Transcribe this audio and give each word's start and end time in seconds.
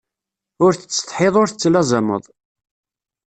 Ur 0.65 0.71
tettsetḥiḍ 0.75 1.33
ur 1.41 1.47
tettlazamed. 1.49 2.25